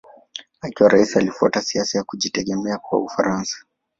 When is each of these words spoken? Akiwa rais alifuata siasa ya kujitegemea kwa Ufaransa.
Akiwa 0.61 0.89
rais 0.89 1.17
alifuata 1.17 1.61
siasa 1.61 1.97
ya 1.97 2.03
kujitegemea 2.03 2.77
kwa 2.77 2.99
Ufaransa. 2.99 3.65